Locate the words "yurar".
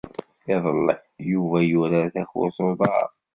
1.69-2.05